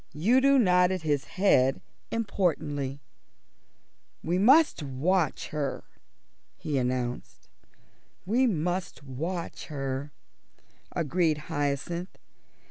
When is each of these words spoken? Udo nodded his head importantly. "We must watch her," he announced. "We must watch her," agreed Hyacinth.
Udo 0.17 0.57
nodded 0.57 1.03
his 1.03 1.25
head 1.25 1.79
importantly. 2.09 2.99
"We 4.23 4.39
must 4.39 4.81
watch 4.81 5.49
her," 5.49 5.83
he 6.57 6.79
announced. 6.79 7.47
"We 8.25 8.47
must 8.47 9.03
watch 9.03 9.67
her," 9.67 10.11
agreed 10.91 11.37
Hyacinth. 11.49 12.17